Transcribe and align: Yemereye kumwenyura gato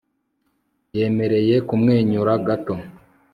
Yemereye 0.97 1.55
kumwenyura 1.67 2.33
gato 2.47 2.73